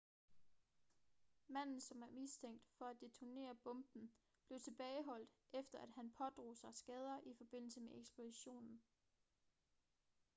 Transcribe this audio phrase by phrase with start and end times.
[1.47, 4.11] manden som er mistænkt for at detonere bomben
[4.47, 8.81] blev tilbageholdt efter at han pådrog sig skader i forbindelse med eksplosionen